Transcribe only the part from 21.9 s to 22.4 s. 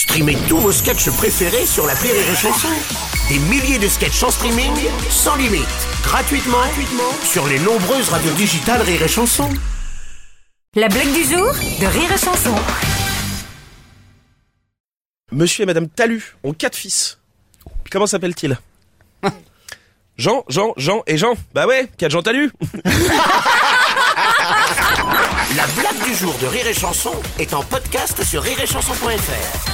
quatre Jean